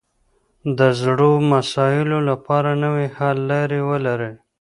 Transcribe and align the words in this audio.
د 0.77 0.79
زړو 1.01 1.31
مسایلو 1.53 2.19
لپاره 2.29 2.69
نوې 2.83 3.07
حل 3.15 3.37
لارې 3.51 3.79
ولري 3.89 4.31